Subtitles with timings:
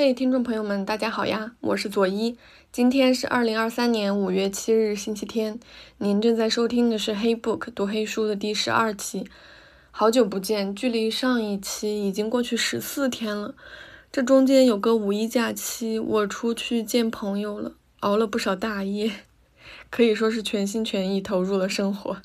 [0.00, 2.38] 嘿，听众朋友们，大家好呀，我是左一。
[2.70, 5.58] 今天是二零二三年五月七日，星期天。
[5.96, 9.26] 您正在收听的是《黑 book》读黑书的第十二期。
[9.90, 13.56] 好久不见，距离上一期已经过去十四天了。
[14.12, 19.10] 这中间有个五一假期，我出去见朋友了，熬了不少大夜，
[19.90, 22.22] 可以说是全心全意投入了生活。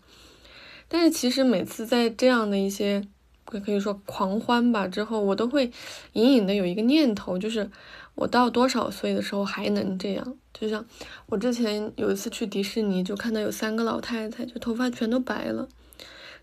[0.88, 3.08] 但是其实每次在这样的一些。
[3.46, 5.72] 可以说狂欢吧，之后我都会
[6.14, 7.70] 隐隐的有一个念头，就是
[8.16, 10.36] 我到多少岁的时候还能这样？
[10.54, 10.86] 就像
[11.28, 15.68] 我之前有一次去迪士尼，就看到有三个老太太，就头发全都白了，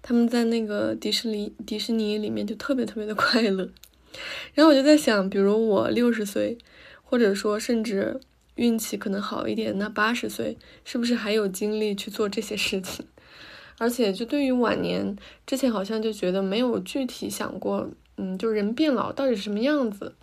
[0.02, 3.68] 他们在那个迪士尼迪士尼里面就特别特别的快乐。
[4.54, 6.58] 然后我就在想，比如我六十岁，
[7.02, 8.20] 或者说甚至
[8.56, 13.06] 运气可能好一点，那八十岁是不是还有精力去做这些事情？
[13.80, 20.14] 而且，就对于晚年，之前好像就觉得没有具体想过，嗯，就人变老到底是什么样子。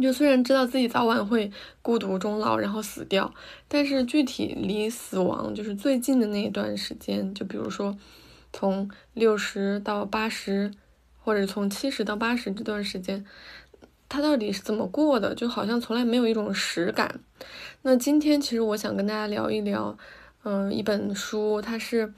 [0.00, 3.32] 就虽然知道自己早晚会孤独终老，然后死掉，
[3.68, 7.96] 但是具体离死亡就是最近的那一段时间，就比如说
[8.52, 10.72] 从六十到八十，
[11.22, 13.24] 或者从七十到八十这段时间，
[14.08, 17.20] 他到底是怎么过的，就好像从来没有一种实感。
[17.82, 19.96] 那今天其实我想跟大家聊一聊，
[20.42, 22.12] 嗯，一本书，它是。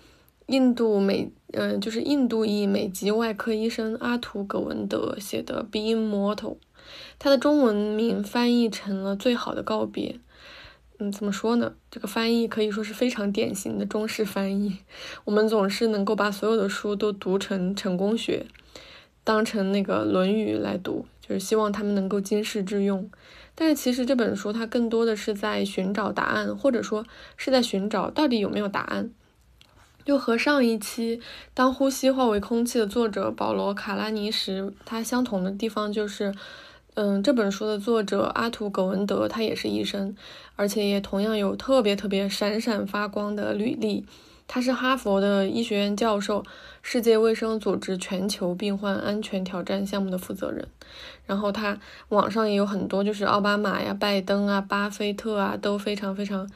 [0.47, 6.37] 印度美，嗯，就是印度裔美籍外科医生阿图·葛文德写的《Being Mortal》，
[7.19, 10.13] 他的中文名翻译成了《最好的告别》。
[10.99, 11.75] 嗯，怎么说呢？
[11.91, 14.79] 这个翻译可以说是非常典型的中式翻译。
[15.25, 18.47] 我们总是能够把所有的书都读成成功学，
[19.25, 23.11] 当成那个《论语》来读，就是希望他们能够经世致用。
[23.57, 27.05] 但是其实这本书它更多的是在寻找答案，或者说
[27.37, 29.11] 是在寻找到底有没有答案。
[30.05, 31.19] 就和上一期
[31.55, 36.35] 《当呼吸化为空气》的作者保罗·卡拉尼什，他相同的地方就是，
[36.95, 40.15] 嗯，这本书的作者阿图·葛文德，他也是医生，
[40.57, 44.05] 而且也同样有特别特别闪闪发光的履历。
[44.47, 46.45] 他是哈佛的医学院教授，
[46.83, 50.69] 世界卫生组织全球病患安全挑战项目的负责人。
[51.25, 51.79] 然后他
[52.11, 56.47] 网上也有很多，就是奥巴马呀、拜登啊、巴菲特啊都非常非常，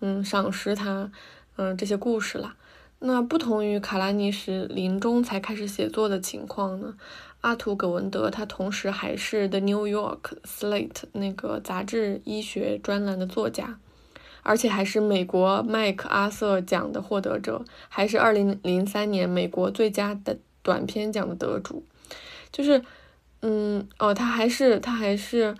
[0.00, 1.12] 嗯，赏识他，
[1.54, 2.56] 嗯，这些故事啦。
[3.00, 6.96] 那不同于卡拉尼什临终才开始写作的情况呢，
[7.42, 13.78] 阿图·葛文德他同时还是 The New York Slate 那个杂志医学专栏的作家，
[14.42, 21.84] 而且还是美国麦克阿瑟奖的获得者，还是2003年美国最佳的短篇奖的得主。
[22.50, 22.82] 就是，
[23.42, 25.54] 嗯，哦，他还是他还是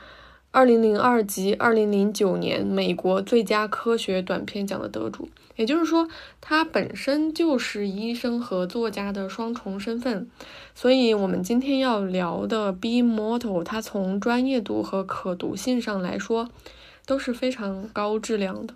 [0.52, 5.28] 2002及2009年美国最佳科学短篇奖的得主。
[5.58, 6.08] 也就是说，
[6.40, 10.30] 他本身就是医生和作家的双重身份，
[10.72, 16.48] 所以我们今天要聊的《Be Mortal》，它从专业度和可读性上来说
[17.04, 18.74] 都是非常高质量的。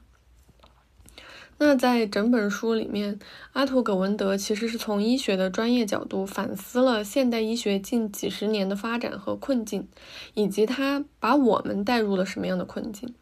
[1.58, 3.20] 那在整本书里面，
[3.52, 9.86] 阿图·葛文德其实是从医学的专业角度反思了现代医学近几十年的发展和困境，
[10.34, 13.14] 以及他把我们带入了什么样的困境。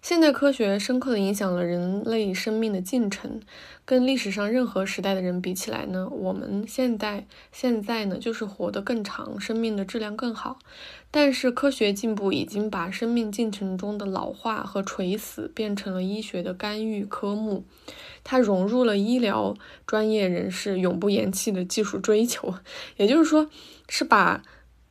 [0.00, 3.40] 现代科学深刻地影响了人类生命的进程，
[3.84, 10.58] 跟历史上任何时代的人比起来呢，我们现代现在呢就是活得更长，生命的质量更好。
[11.10, 17.64] 但是科学进步已经把生命进程中的老化和垂死变成了医学的干预科目，
[18.22, 19.54] 它融入了医疗
[19.86, 22.54] 专业人士永不言弃的技术追求，
[22.96, 23.50] 也就是说，
[23.88, 24.42] 是把。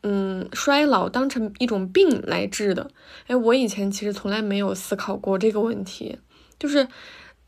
[0.09, 2.90] 嗯，衰老当成一种病来治的，
[3.25, 6.18] 哎，我以前其实从来没有思考过这个问题，
[6.57, 6.88] 就是，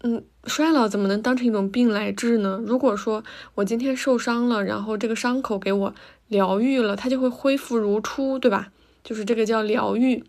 [0.01, 2.59] 嗯，衰老怎么能当成一种病来治呢？
[2.65, 3.23] 如果说
[3.55, 5.95] 我今天受伤了，然后这个伤口给我
[6.27, 8.73] 疗愈了，它就会恢复如初，对吧？
[9.05, 10.25] 就是这个叫疗愈。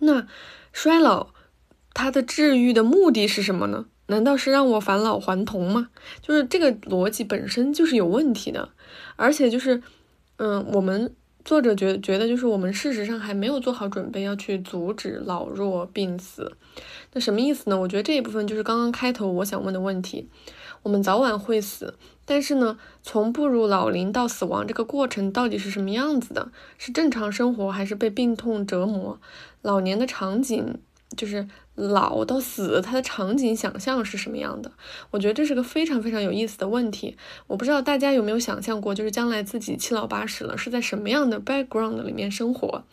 [0.00, 0.26] 那
[0.70, 1.28] 衰老
[1.94, 3.86] 它的治愈的目的是什么呢？
[4.08, 5.88] 难道是让我返老还童吗？
[6.20, 8.68] 就是这个逻辑本身就是有问题的，
[9.16, 9.82] 而且就是。
[10.38, 16.56] 嗯，我们作者觉觉得就是我们事实上还没有做好准备要去阻止老弱病死，
[17.12, 17.78] 那什么意思呢？
[17.78, 20.28] 我觉得这一部分就是刚刚开头我想问的问题。
[20.82, 21.94] 我们早晚会死，
[22.24, 26.50] 但是呢，从步入老龄到死亡这个过程到底是什么样子的？
[26.76, 29.20] 是正常生活还是被病痛折磨？
[29.62, 30.80] 老年的场景
[31.16, 31.46] 就是。
[31.74, 34.70] 老到死，它的场景想象是什么样的？
[35.10, 37.16] 我觉得这是个非常非常有意思的问题。
[37.46, 42.84] 我不知道大家有没有想象过，就是将来自己七老八十了，是在什么样的 background 里面生活？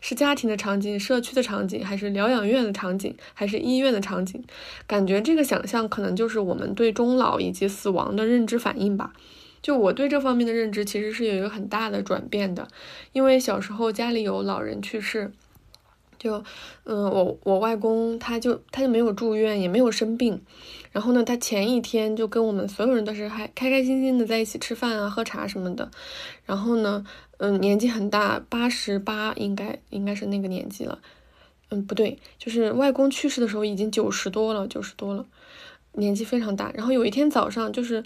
[0.00, 4.40] 是家庭的场景、社区的场景，还是疗养院的场景，还是医院的场景？
[4.86, 9.12] 感觉这个想象可能就是我们对终老以及死亡的认知反应吧。
[9.60, 12.68] 就我对这方面的认知其实是有一个很大的转变的，
[13.10, 15.32] 因为小时候家里有老人去世。
[16.18, 16.42] 就，
[16.84, 20.40] 嗯，我我外公他就他就没有住院，也没有生病。
[20.90, 25.90] 然后呢，他前一天就跟我们所有人都是还开开心心的在一起吃饭啊、喝茶什么的。
[26.44, 27.04] 然后呢，
[27.36, 30.98] 嗯，年纪很大，八十八应该应该是那个年纪了。
[31.70, 35.26] 嗯，不对，就是外公去世的时候已经九十多了，九十多了，
[35.92, 36.72] 年纪非常大。
[36.74, 38.02] 然后有一天早上，就是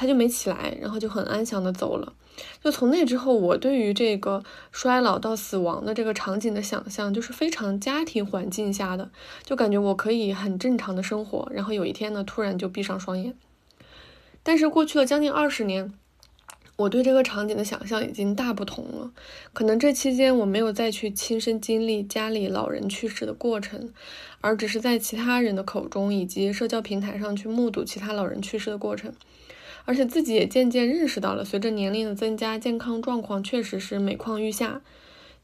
[0.00, 2.14] 他就没起来，然后就很安详的走了。
[2.64, 4.42] 就从那之后，我对于这个
[4.72, 9.10] 衰老到死亡的这个场景的想象，就是非常家庭环境下的，
[9.44, 13.34] 就感觉我可以很正常的生活，然后有一天呢，突然就闭上双眼。
[14.42, 15.92] 但是过去了将近二十年，
[16.76, 19.10] 我对这个场景的想象已经大不同了。
[19.52, 23.92] 可能这期间我没有再去亲身经历家里老人去世的过程，
[24.40, 29.12] 而只是在其他人的口中以及社交平台上去目睹其他老人去世的过程。
[29.90, 34.82] 而且自己也渐渐认识到了，随着年龄的增加，健康状况确实是每况愈下。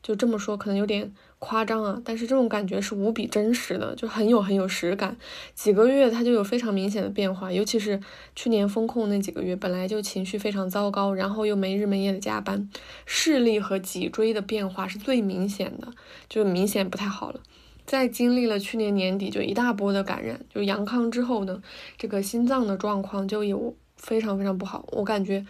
[0.04, 5.16] 就这么说可能有点夸张啊，但是这种感觉是无比真实的，就很有很有实感。
[5.56, 8.00] 几个月他就有非常明显的变化，尤其是
[8.36, 12.70] 去年风控那几个月，本来就情绪非常糟糕，然后又没日没夜的加班，
[13.04, 15.88] 视力和脊椎的变化是最明显的，
[16.28, 17.40] 就明显不太好了。
[17.84, 21.60] 在经历了去年年底就一大波的感染，就阳康之后呢，
[21.98, 23.74] 这个心脏的状况就有。
[23.96, 25.44] 非常非常不好，我感觉，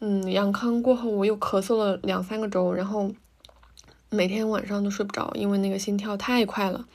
[0.00, 3.10] 嗯，阳康过后我又咳嗽了两三个周，然后
[4.10, 6.86] 每天晚上都睡不着，因为那个心跳太快了，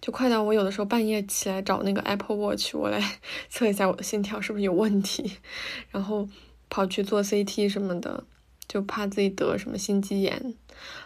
[0.00, 3.18] 就快到我有的时候半夜起来找那个 Apple Watch，我来
[3.50, 5.32] 测一下我的心跳是不是有问题，
[5.90, 6.28] 然后
[6.68, 8.24] 跑去做 CT 什么的，
[8.66, 10.54] 就怕自己得什么心肌炎。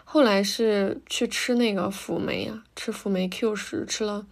[0.03, 4.25] 后来是去吃那个辅酶啊，吃辅酶 Q 十，吃了。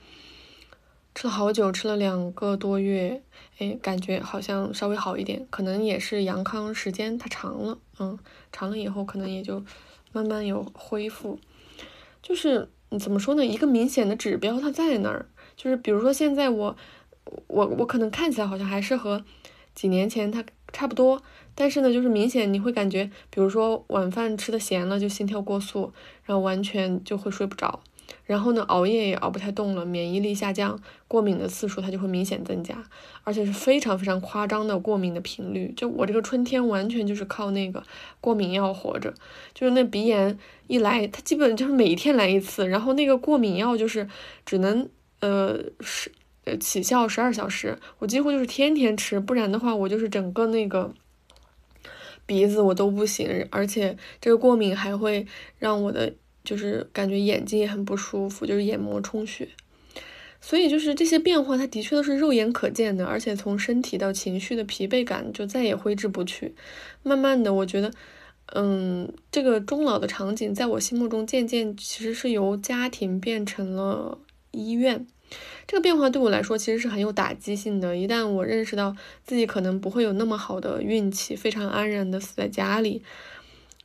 [1.16, 3.22] 吃了好久，吃了两个多月，
[3.58, 8.18] 哎，感觉好像稍微好一点，可能也是阳康时间太长了，嗯，
[8.52, 9.64] 长了以后可能也就
[10.14, 11.38] 慢慢有恢复。
[12.22, 12.70] 就是
[13.00, 13.46] 怎么说呢？
[13.46, 15.26] 一个明显的指标它在那儿，
[15.58, 16.78] 就是比如说现在我，
[17.48, 19.26] 我我可能看起来好像还是和
[19.76, 21.22] 几年前它差不多，
[21.54, 25.92] 但是呢，就是明显你会感觉，比如说晚饭吃的咸了就心跳过速，
[26.24, 27.82] 然后完全就会睡不着。
[28.26, 32.84] 然后呢，熬夜也熬不太动了，免疫力下降，过敏的次数它就会明显增加，
[33.24, 35.74] 而且是非常非常夸张的过敏的频率。
[35.76, 37.84] 就我这个春天完全就是靠那个
[38.22, 39.14] 过敏药活着，
[39.54, 44.08] 就是那鼻炎一来，它基本就是每一天来一次，然后那个过敏药就是
[44.46, 44.88] 只能
[45.22, 46.12] 呃是
[46.46, 50.94] 呃起效十二小时，我几乎就是天天吃，不然的话我就是整个那个
[52.26, 55.26] 鼻子我都不行，而且这个过敏还会
[55.58, 56.14] 让我的。
[56.50, 59.48] 就是感觉眼睛也很不舒服，就是眼膜充血，
[60.42, 66.56] 所以就是这些变化，它的确都是肉眼可见的，而且从身体到情绪的疲惫感就再也挥之不去。
[67.04, 67.92] 慢慢的，我觉得，
[68.56, 74.18] 嗯，这个终老的场景在我心目中渐渐其实是由家庭变成了
[74.50, 75.06] 医院。
[75.68, 77.96] 这个变化对我来说其实是很有打击性的。
[77.96, 83.04] 一旦我认识到自己可能不会有那么好的运气，非常安然的死在家里。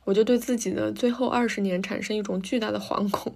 [0.05, 3.35] 我就对自己的最后二十年产生一种巨大的惶恐，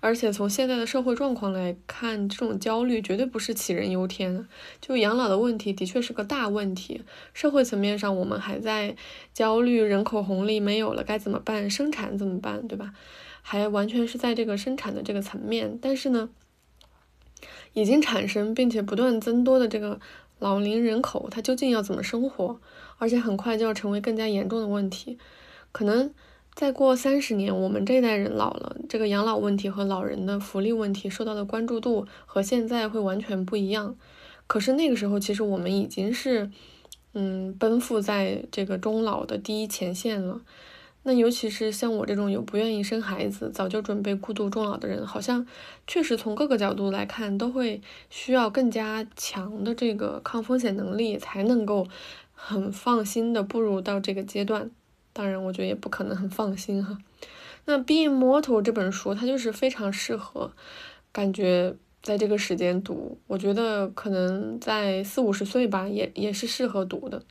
[0.00, 4.48] 而且从现在的社会状况来看，这种焦虑绝对不是杞人忧天。
[4.80, 7.02] 就养老的问题的确是个大问题，
[7.34, 8.96] 社会层面上我们还在
[9.32, 12.92] 焦虑人口红利没有了该怎么办，生产怎么办，对吧？
[13.42, 16.30] 还完全是在这个生产的这个层面，但是呢，
[17.74, 20.00] 已经产生并且不断增多的这个
[20.38, 22.60] 老龄人口，它究竟要怎么生活？
[22.96, 25.18] 而且很快就要成为更加严重的问题。
[25.78, 26.12] 可能
[26.56, 33.96] 再过三十年，我们这代人老了，这个养老问题和老人的福利问题受到的关注度和现在会完全不一样。
[34.48, 36.50] 可是那个时候，其实我们已经是，
[37.12, 40.40] 嗯，奔赴在这个终老的第一前线了。
[41.04, 45.46] 那尤其是像我这种有不愿意生孩子、早就准备孤独终老的人，好像
[45.86, 47.80] 确实从各个角度来看，都会
[48.10, 51.86] 需要更加强的这个抗风险能力，才能够
[52.32, 54.72] 很放心的步入到这个阶段。
[55.18, 56.96] 当然，我觉得也不可能很放心哈。
[57.64, 60.52] 那《Being Mortal》这本书，它就是非常适合，
[61.10, 63.18] 感觉在这个时间读。
[63.26, 67.24] 我觉得可能在四五十岁吧，也也是适合读的。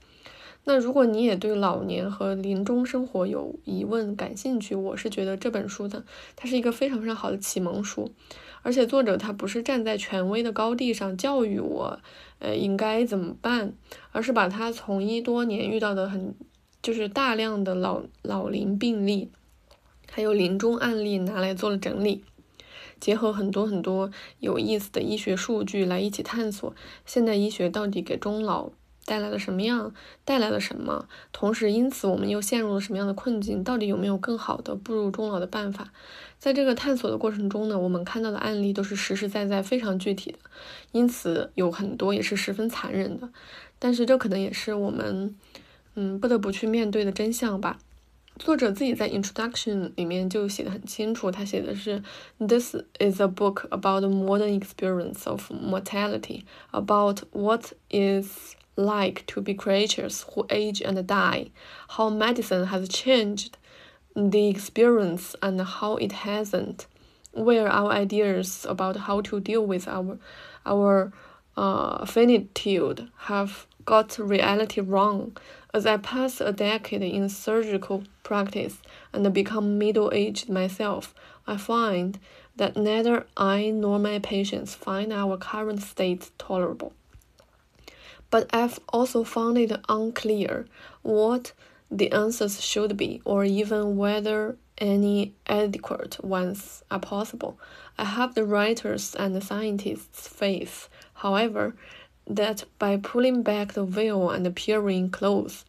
[0.65, 6.03] 那如果你也对老年和临终生活有疑问、感兴趣，我是觉得这本书的
[6.35, 8.11] 它是一个非常非常好的启蒙书。
[8.63, 12.01] 而且作者他不是站在权威的高地上教育我，
[12.39, 13.71] 呃，应该怎么办，
[14.11, 16.35] 而是把他从医多年遇到的很。
[16.87, 19.29] 就是大量的老老龄病例，
[20.09, 22.23] 还有临终案例拿来做了整理，
[22.97, 26.73] 结合很多很多有意思的医学数据来一起探索
[27.05, 28.71] 现代医学到底给终老
[29.03, 33.61] 带来了什么样，带来了什么，同时因此我们又陷入了什么样的困境？
[33.61, 35.91] 到底有没有更好的步入终老的办法？
[36.39, 40.39] 在这个探索的过程中呢，我们看到的案例都是实实在在、非常具体的，
[40.93, 43.29] 因此有很多也是十分残忍的。
[43.79, 45.35] 但是这可能也是我们，
[45.96, 47.78] 嗯，不得不去面对的真相吧。
[48.38, 52.02] 作者自己在 introduction 里面就写的很清楚，他写的是，
[52.38, 59.52] This is a book about the modern experience of mortality, about what is like to be
[59.52, 61.50] creatures who age and die,
[61.88, 63.52] how medicine has changed
[64.14, 66.86] the experience and how it hasn't,
[67.32, 70.18] where our ideas about how to deal with our
[70.64, 71.12] our
[71.54, 75.35] uh, finitude have got reality wrong.
[75.73, 78.79] As I pass a decade in surgical practice
[79.13, 81.15] and become middle aged myself,
[81.47, 82.19] I find
[82.57, 86.93] that neither I nor my patients find our current state tolerable.
[88.29, 90.65] But I've also found it unclear
[91.01, 91.53] what
[91.89, 97.57] the answers should be, or even whether any adequate ones are possible.
[97.97, 101.73] I have the writers and the scientists' faith, however,
[102.29, 105.61] that by pulling back the veil and peering close,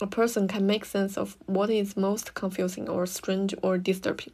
[0.00, 4.32] a person can make sense of what is most confusing or strange or disturbing。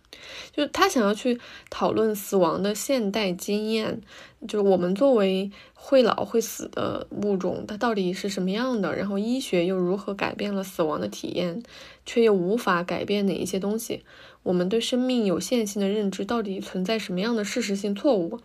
[0.52, 4.00] 就是他想要去讨论死亡的现代经验，
[4.49, 8.96] 就是我们作为会老会死的物种，它到底是什么样的？
[8.96, 11.62] 然后医学又如何改变了死亡的体验，
[12.06, 14.02] 却又无法改变哪一些东西？
[14.42, 18.40] 我们对生命有限性的认知到底存在什么样的事实性错误？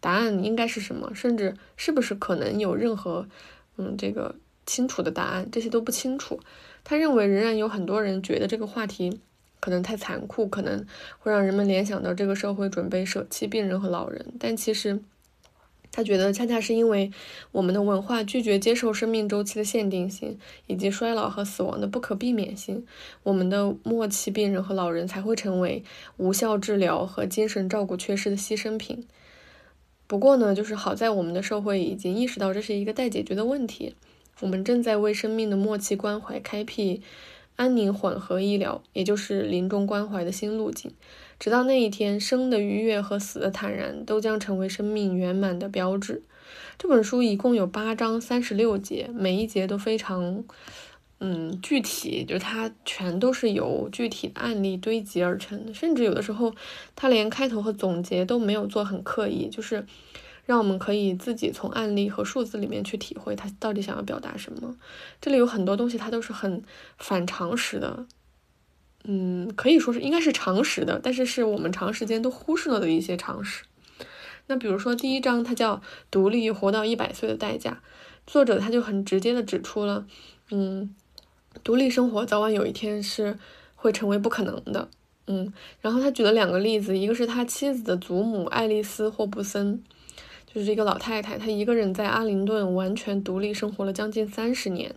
[0.00, 1.12] 答案应该是什么？
[1.14, 3.28] 甚至是不是可能有任何，
[3.76, 4.34] 嗯，这个
[4.66, 5.48] 清楚的答案？
[5.52, 6.40] 这些都不清楚。
[6.82, 9.20] 他认为，仍然有很多人觉得这个话题
[9.60, 10.86] 可能太残酷，可能
[11.18, 14.24] 会让人们联想到这个社会准备舍弃病人和老人。
[14.38, 14.98] 但其实，
[15.92, 17.12] 他觉得恰恰是因为
[17.52, 22.86] 我们的文化拒绝接受生命周期的限定性，以及衰老和死亡的不可避免性，
[23.24, 25.84] 我们的末期病人和老人才会成为
[26.16, 29.06] 无效治疗和精神照顾缺失的牺牲品。
[30.10, 33.94] 不过呢，就是好在我们的社会已经意识到这是一个待解决的问题。
[34.40, 37.00] 我们正在为生命的末期关怀开辟
[37.54, 40.90] 安宁缓和医疗，也就是临终关怀的新路径。
[41.38, 46.24] 直到那一天，生的愉悦和死的坦然都将成为生命圆满的标志。
[46.76, 50.42] 这本书一共有八章三十六节，每一节都非常
[51.20, 56.52] 嗯具体，就是它全都是由具体的案例堆积而成的，甚至有的时候
[56.96, 59.86] 它连开头和总结都没有做很刻意，就是。
[60.46, 64.74] 让我们可以自己从案例和数字里面去体会他到底想要表达什么。
[65.20, 66.64] 这里有很多东西，它都是很
[66.98, 68.06] 反常识的，
[69.04, 73.62] 嗯，可以说是应该是常识的，但是是我们长时间都忽视了的一些常识。
[74.48, 75.76] 那比如说第一章，它叫
[76.10, 77.70] 《独立活到一百岁的代价》，
[78.26, 80.04] 作者他就很直接的指出了，
[80.50, 80.92] 嗯，
[81.64, 83.38] 独立生活早晚有一天是
[83.74, 84.88] 会成为不可能的，
[85.26, 85.52] 嗯。
[85.80, 89.82] 然后他举了两个例子，一个是他妻子的祖母爱丽丝·霍布森。
[90.52, 94.92] 就是一个老太太，她一个人在阿灵顿完全独立生活了将近三十年。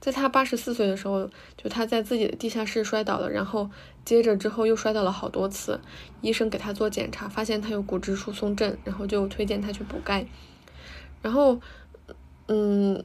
[0.00, 3.70] 在她八十四岁的时候，就她在自己的地下室摔倒了，然后
[4.04, 5.80] 接着之后又摔倒了好多次。
[6.20, 10.26] 医生给她做检查，发现她有骨质疏松症，然后就推荐她去补钙。
[11.22, 11.58] 然后，
[12.48, 13.02] 嗯。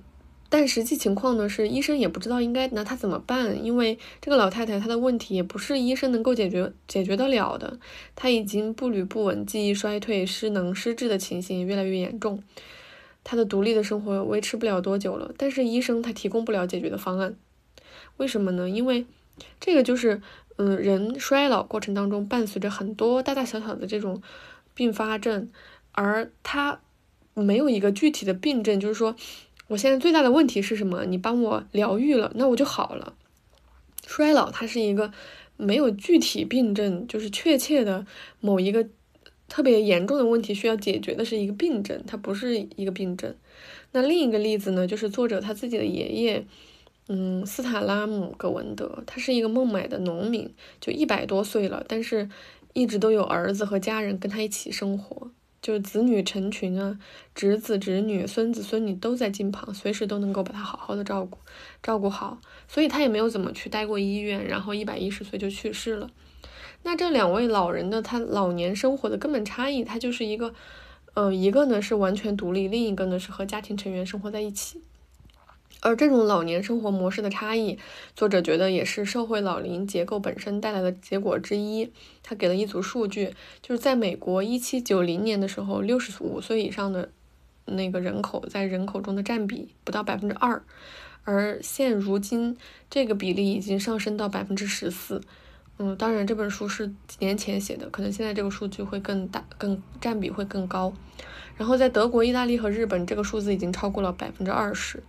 [0.55, 7.79] 但实际情况呢是，医生也不知道应该拿他怎么办，因为这个老太太她的问题也不是医生能够解决解决得了的。
[8.15, 12.43] 她已经步履不稳，记忆衰退、失能、失智的情形也越来越严重。
[13.23, 17.35] 她的独立的生活维持不了多久了，但是医生他提供不了解决的方案。
[18.17, 18.69] 为什么呢？
[18.69, 19.07] 因为
[19.59, 20.21] 这个就是，
[20.57, 24.21] 嗯，人衰老过程当中伴随着很多大大小小的这种
[24.75, 25.49] 并发症，
[25.93, 26.79] 而他
[27.33, 29.15] 没有一个具体的病症，就是说。
[29.67, 31.05] 我现在最大的问题是什么？
[31.05, 33.15] 你帮我疗愈了，那我就好了。
[34.05, 35.11] 衰老它是一个
[35.57, 38.05] 没有具体病症，就是确切的
[38.39, 38.87] 某一个
[39.47, 43.33] 特别严重的问题需要解决的是一个病症，它不是一个病症。
[43.93, 46.45] 那另一个例子呢，就是作者他自己的爷爷，
[47.07, 52.29] 嗯，斯塔拉姆·格文德，他是一个孟买的农民，就一百多岁了，但是
[52.73, 55.31] 一直都有儿子和家人跟他一起生活。
[55.63, 56.99] 就是子女成群啊，
[57.33, 61.37] 侄子侄女、孙子孙女都在近旁，随时都能够把他好好的照顾，
[61.81, 66.09] 照顾好，所以他也没有怎么去待过医院，然后一百一十岁就去世了。
[66.83, 70.53] 那这两位老人的他老年生活的根本差异，他就是一个，
[71.13, 74.81] 呃，一个呢是完全独立，另一个呢是和家庭成员生活在一起。
[75.83, 77.77] 而这种老年生活模式的差异，
[78.15, 81.91] 作者觉得也是社会老龄结构本身带来的结果之一。
[82.23, 87.09] 他给了一组数据，就是在美国一七九零年的时候，六十五岁以上的
[87.65, 90.63] 那个人口在人口中的占比不到百分之二，
[91.25, 92.55] 而现如今
[92.89, 95.21] 这个比例已经上升到百分之十四。
[95.79, 100.93] 嗯，当然这本书是几年前写的，可能现在这个数据会更大，更占比会更高。
[101.55, 105.01] 然后在德国、意大利和日本，这个数字已经超过了百分之二十。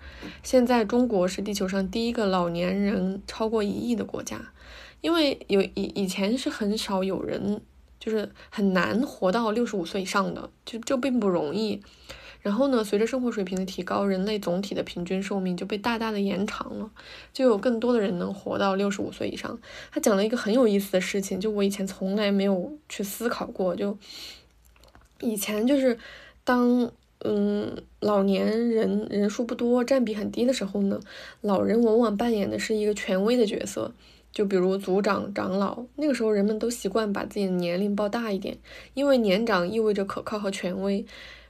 [0.43, 4.39] 现在中国是地球上第一个老年人超过一亿的国家，
[5.01, 7.63] 因为有以以前是很少有人，
[7.99, 11.81] 就是很难活到六十五岁以上的，就就并不容易。
[12.43, 16.91] 然后呢，随着生活水平的提高，人类总体的平均寿命就被大大的延长了，
[17.33, 19.59] 就有更多的人能活到六十五岁以上。
[19.91, 23.97] 他讲了一个很有意思的事情，就我以前从来没有去思考过，就
[25.21, 25.99] 以前就是。
[26.45, 31.01] 当嗯老年人人数不多、占比很低的时候呢，
[31.41, 33.93] 老人往往扮演的是一个权威的角色，
[34.31, 35.85] 就比如族长、长老。
[35.97, 38.59] 那个时候人们都习惯把自己的年龄报大一点，
[38.93, 41.07] 因为年长意味着可靠和权威。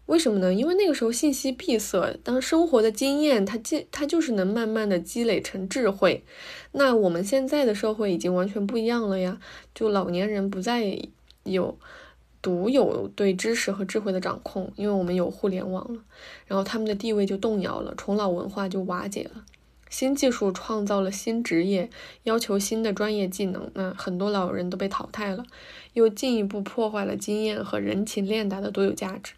[0.07, 0.53] 为什么呢？
[0.53, 6.23] 因为那个时候信息闭塞，当生活的经验它积它就是能慢慢的积累成智慧。
[6.73, 9.41] 那我们现在的社会已经完全不一样了呀，
[9.75, 11.01] 就老年人不再
[11.45, 11.79] 有。
[12.45, 15.99] 独有对知识和智慧的掌控，因为我们有互联网了，
[16.47, 19.47] 然后他们的地位就动摇了，重老文化就瓦解了。
[19.89, 21.89] 新技术创造了新职业，
[22.25, 25.47] 要求新的专业技能，那很多老人都被淘汰了，
[25.95, 29.33] 又进一步破坏了经验和人情练达的多有价值。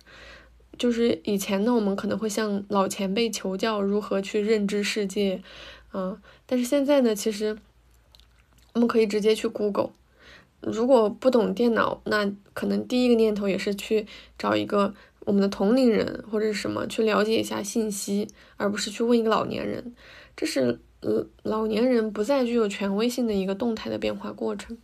[0.77, 5.41] 就是以前呢，我们可能会向老前辈求教如何去认知世界，
[5.93, 7.57] 嗯，但是现在呢，其实
[8.73, 9.91] 我们可以直接去 Google。
[10.61, 14.07] 如果不懂电脑，那可能第一个念头也是去
[14.39, 19.95] 找一个我们的同龄人或者是什么去了解一下信息，而不是去问一个老年人。
[20.37, 24.77] 这是呃老年人不再具有权威性的一个动态的变化过程。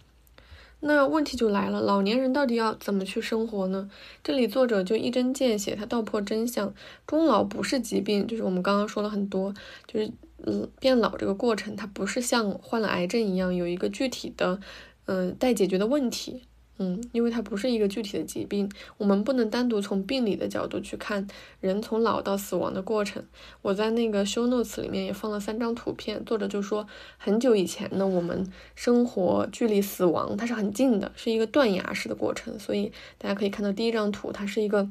[0.80, 3.88] 那问题就来了，老年人到底要怎么去生活呢？
[4.24, 6.74] 这里作者就一针见血，他道破真相：
[7.06, 9.54] 终老不是疾病，就是我们刚刚说了很多，
[9.86, 10.10] 就是
[10.44, 14.60] 嗯变老这个过程，它不是像患了癌症一样有一个具体的。
[15.06, 16.42] 嗯，待解决的问题，
[16.78, 21.26] 嗯，因为它不是一个具体的疾病，我们不能单独从病理的角度去看
[21.60, 23.24] 人从老到死亡的过程。
[23.62, 26.86] 我在那个 show notes 里面也放了三张图片，作者就说
[27.18, 32.58] 很久以前呢，我们生活距离死亡它是很近的，是一个断崖式的过程。
[32.58, 34.88] 所以大家可以看到第一张图，它是一个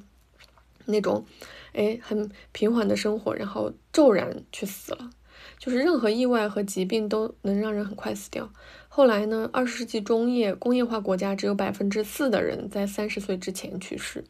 [0.85, 1.25] 那种
[1.73, 5.09] 哎很平缓的生活，然后骤然去死了，
[5.57, 8.51] 就是任何意外和疾病都能让人很快死掉。
[8.93, 9.49] 后来呢？
[9.53, 14.25] 二十世纪中叶，工业化国家只有百分之四的人在三十岁之前去世。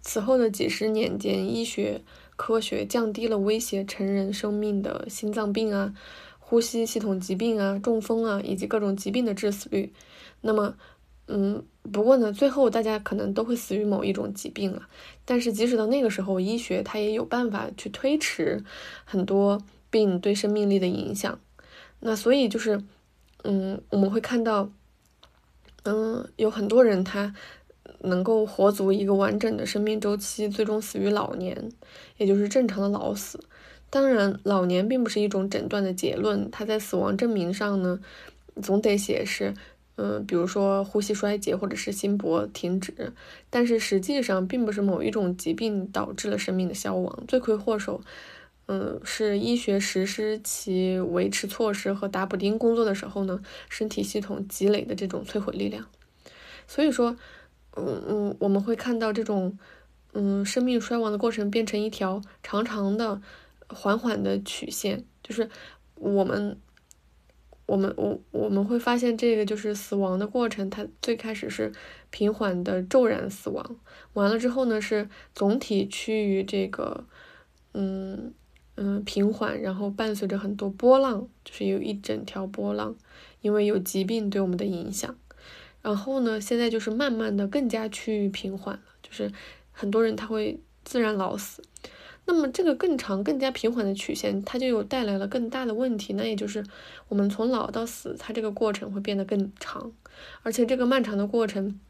[0.00, 2.02] 此后的几十年间，医学
[2.34, 5.94] 科学降低了威胁成人生命的心脏病啊、
[6.40, 9.92] 呼吸系统疾病啊、中风啊以及各种疾病的致死率。
[10.40, 10.74] 那么，
[11.28, 14.88] 嗯，不过呢，最后大家可能都会死于某一种疾病了。
[15.24, 18.64] 但是即使到那个时候，医学它也有办法去推迟
[19.04, 21.38] 很多病对生命力的影响。
[22.00, 22.82] 那所以就是。
[23.48, 24.68] 嗯，我们会看到，
[25.84, 27.32] 嗯，有很多人他
[28.00, 31.70] 能够活足一个完整的生命周期，最终死于老年，
[32.16, 33.38] 也就是正常的老死。
[33.88, 38.00] 当然，老年并不是一种诊断的结论，它在死亡证明上呢，
[38.60, 39.54] 总得写是，
[39.94, 43.12] 嗯，比如说呼吸衰竭或者是心搏停止，
[43.48, 48.00] 但是实际上并不是某一种疾病导致了生命的消亡，罪魁祸首。
[48.68, 55.86] 嗯，是医学实施其维持措施和打补丁工作的时候呢，身体系统积累的这种摧毁力量。
[56.66, 57.16] 所以说，
[57.76, 59.56] 嗯嗯，我们会看到这种，
[60.14, 63.22] 嗯，生命衰亡的过程变成一条长长的、
[63.68, 65.48] 缓缓的曲线，就是
[65.94, 66.58] 我们，
[67.66, 71.70] 我们，我我们会发现这个就是死亡的过程，它最开始是
[72.10, 73.76] 平缓的骤然死亡，
[74.14, 77.04] 完了之后呢，是总体趋于这个，
[77.72, 78.34] 嗯。
[78.76, 82.94] 嗯，平缓，然后伴随着很多波浪，就是有一整条波浪，
[83.40, 85.16] 因为有疾病对我们的影响。
[85.82, 89.32] 然后呢，现在就是慢慢的更加趋于平缓了，就是
[89.72, 91.62] 很多人他会自然老死。
[92.26, 96.64] 那么这个更长、更加平缓的曲线，它就有带来了更大的问题，那也就是
[97.08, 99.92] 我们从老到死，它这个过程会变得更长，
[100.42, 101.80] 而且这个漫长的过程。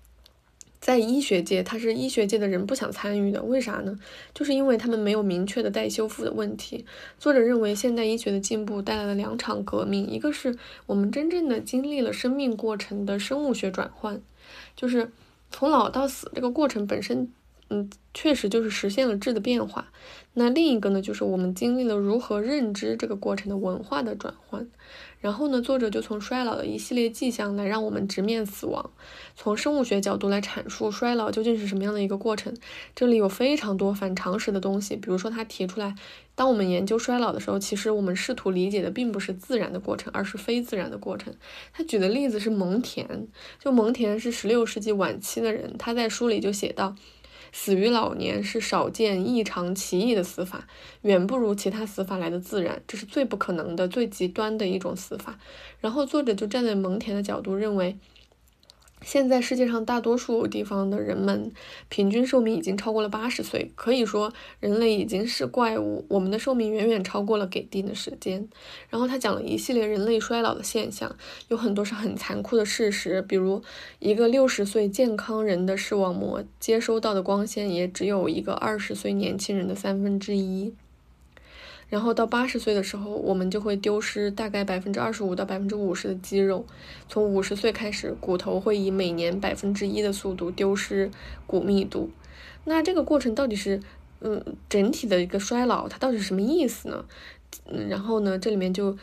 [0.86, 3.98] 在医学界，他是医学界的人不想参与的，为啥呢？
[4.32, 6.84] 就是因为他们没有明确的待修复的问题。
[7.18, 14.22] 作者认为，现代医学的进步带来了两场革命，一个是我们真正的经历了生命过程的生物学转换，
[14.76, 15.10] 就是
[15.50, 17.32] 从老到死这个过程本身，
[17.68, 19.90] 嗯，确实就是实现了质的变化。
[20.34, 24.64] 那另一个呢，就是我们经历了如何认知这个过程的文化的转换。
[25.20, 28.90] 然后呢，作者就从衰老的一系列迹象来让我们直面死亡，
[29.34, 32.54] 从生物学角度来阐述衰老究竟是什么样的一个过程。
[32.94, 35.94] 这里有非常多反常识的东西，比如说他提出来，
[36.34, 41.34] 当我们研究衰老的时候，其实我们试图理解的并不是自然的过程，而是非自然的过程。
[41.72, 43.26] 他举的例子是蒙恬，
[43.58, 46.94] 就蒙恬是十六世纪晚期的人，他在书里就写到，
[47.58, 50.68] 死于老年是少见异常奇异的死法，
[51.00, 55.38] 远不如其他死法来的自然，这是最不可能的、最极端的一种死法。
[55.80, 57.96] 然后作者就站在蒙恬的角度认为。
[59.06, 61.52] 现在世界上大多数地方的人们
[61.88, 66.04] 平均寿命已经超过了八十岁，可以说人类已经是怪物。
[66.08, 68.48] 我们的寿命远远超过了给定的时间。
[68.90, 71.14] 然后他讲了一系列人类衰老的现象，
[71.46, 73.62] 有很多是很残酷的事实，比如
[74.00, 80.74] 一个六十岁健康人的视网膜接收到的光线也只有一个二十岁年轻人的三分之一。
[81.88, 86.66] 然后到八十岁的时候，我们就会丢失大概百分之二十五到百分之五十的肌肉。
[87.08, 91.10] 从五十岁开始，骨头会以每年百分之一的速度丢失
[91.46, 92.10] 骨密度。
[92.64, 93.80] 那这个过程到底是，
[94.20, 97.04] 嗯，整体的一个衰老，它到底是什么意思呢？
[97.66, 98.96] 嗯，然后呢，这里面就，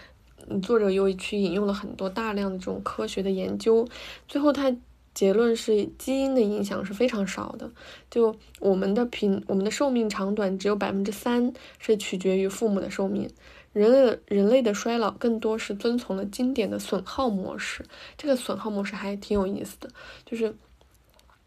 [0.47, 3.87] 嗯作者又去引用了很多大量的这种科学的研究，
[4.27, 4.75] 最后他。
[5.13, 7.71] 结论是，基因的影响是非常少的。
[8.09, 13.29] 就我们的平，我们的寿命长短只有百分之三是取决于父母的寿命。
[13.71, 17.85] 人类人类的衰老更多是遵从了经典的损耗模式。
[18.17, 19.89] 这个损耗模式还挺有意思的，
[20.25, 20.55] 就是。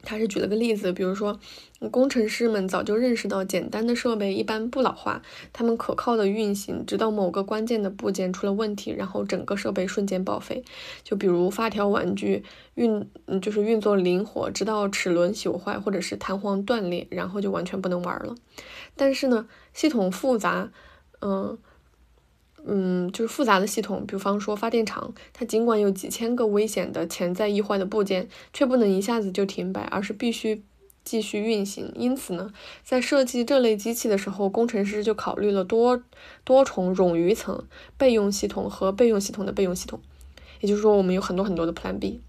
[0.06, 1.38] 他是举了个例子，比如说，
[1.90, 5.20] 工程师们早就认识到，简单的设备一般不老化，
[5.52, 10.64] 他们可靠的运行，直到某个关键的部件出了问题，然后整个设备瞬间报废。
[11.02, 12.44] 就比如发条玩具
[12.76, 13.10] 运，
[13.42, 18.34] 就是运作灵活，直到齿轮朽坏或者是弹簧断裂，然后就完全不能玩了。
[18.94, 20.70] 但是呢，系统复杂，
[21.20, 21.58] 嗯。
[22.68, 30.64] 嗯，就是复杂的系统，比方说发电厂，它尽管有几千个危险的潜在易坏的部件，却不能一下子就停摆，而是必须
[31.04, 31.92] 继续运行。
[31.94, 32.52] 因此呢，
[32.82, 36.02] 在设计这类机器的时候，工程师就考虑了多
[36.42, 37.64] 多重冗余层
[37.96, 40.00] 备用系统和备用系统的备用系统。
[40.60, 42.20] 也就是说，我们有很多很多的 Plan B。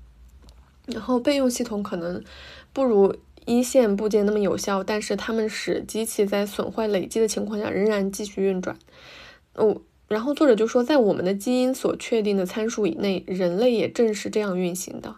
[0.86, 2.24] 然后备用系统可能
[2.74, 8.78] 不如一线部件那么有效，但是它们使机器在损坏累积的情况下仍然继续运转。
[9.56, 9.82] 哦。
[10.08, 15.14] 然后作者就说，在我们的基因所确定的参数以内，人类也正是这样运行的。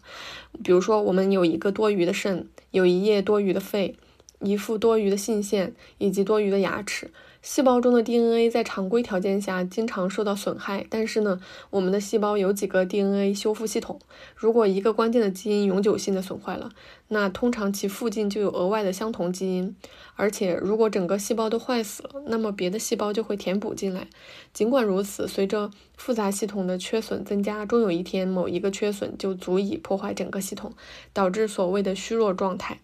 [0.64, 3.96] 比如说，我们有一个多余的肾，有一叶多余的肺，
[4.42, 7.12] 一副多余的性腺，以及多余的牙齿。
[7.42, 13.98] 细胞中的 DNA 在常规条件下经常受到损害，但是呢，我们的细胞有几个 DNA 修复系统。
[14.36, 16.70] 如果一个关键的基因永久性的损坏了，
[17.08, 19.74] 那通常其附近就有额外的相同基因。
[20.16, 24.08] 而且，如果整个细胞都坏死了，那么别的细胞就会填补进来。
[24.52, 30.74] 尽管如此，随着复杂系统的缺损增加，终有一天某一个缺损就足以破坏整个系统，
[31.14, 32.82] 导致所谓的虚弱状态。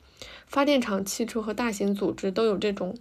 [0.48, 2.96] 发电厂、汽车和大型组织都有这种。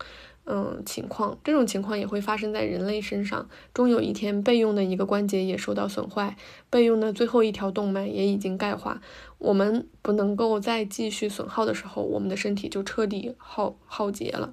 [0.47, 3.49] 嗯，情况这种情况也会发生在人类身上。
[3.73, 6.37] 终有一天，备用的一个关节也受到损坏，
[6.69, 9.01] 备用的最后一条动脉也已经钙化。
[9.39, 14.53] 我们不能够再继续损耗的时候，我们的身体就彻底耗耗竭了。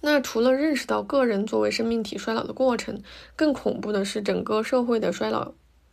[0.00, 3.00] 那除了认识到个人作为生命体衰老的过程，
[3.36, 5.52] 更恐怖的是整个社会的衰老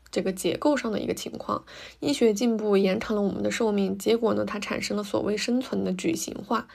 [0.09, 1.63] 这个结构上的一个情况。
[1.99, 6.67] 医学进步延长了我们的寿命，结果呢，它产生了所谓生存的矩形化。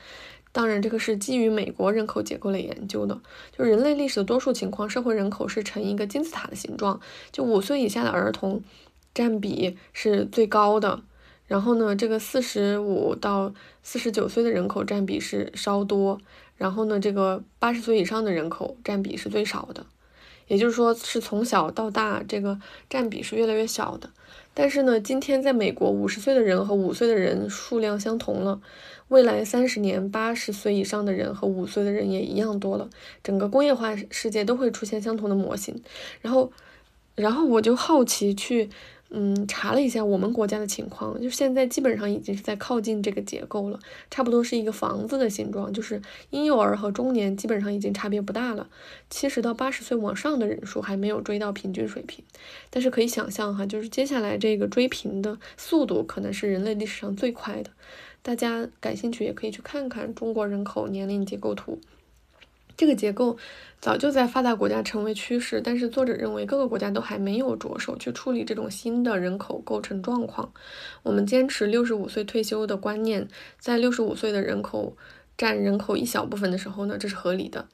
[0.57, 3.21] 当然，这个是基于美国人口结构类研究的。
[3.55, 6.99] 就人类历史的多数情况，社会人口是呈一个金字塔的形状。
[7.31, 8.63] 就五岁以下的儿童
[9.13, 11.03] 占比是最高的，
[11.47, 16.19] 然后呢，这个四十五到四十九岁的人口占比是稍多，
[16.57, 19.85] 然后呢，这个八十岁以上的人口占比是最少的。
[20.47, 24.11] 也就是说，是从小到大，这个占比是越来越小的。
[24.55, 28.61] 但是呢，今天在美国，五十岁的人和五岁的人数量相同了。
[29.09, 32.89] 未来三十年，八十岁以上的人和五岁的人也一样多了。
[33.23, 35.81] 整个工业化世界都会出现相同的模型。
[36.21, 36.51] 然后，
[37.15, 38.69] 然后我就好奇去，
[39.11, 43.79] 嗯，查了一下我们国家的情况，就现在基本上已经是在靠近这个结构了，
[44.11, 48.69] 差不多是一个房子的形状，就是婴幼儿和中年基本上已经差别不大了。
[49.09, 52.25] 七十到八十岁往上的人数还没有追到平均水平，
[52.69, 57.71] 但是可以想象哈，就是接下来这个追平的速度可能是人类历史上最快的。
[58.23, 61.79] 大家感兴趣也可以去看看中国人口年龄结构图。
[62.77, 63.37] 这个结构
[63.81, 70.53] 早就在发达国家成为趋势，但是作者认为各个国家都还没有着手去处理这种新的人口构成状况。
[71.03, 73.27] 我们坚持六十五岁退休的观念，
[73.59, 74.97] 在六十五岁的人口
[75.39, 77.67] 占人口一小部分的时候呢，这是合理的。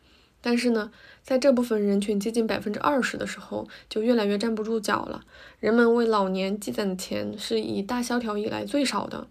[0.44, 0.90] 但是呢，
[1.22, 5.22] 在这部分人群接近百分之二十的时候，就越来越站不住脚了。
[5.60, 9.28] 人们为老年积攒的钱是以大萧条以来最少的。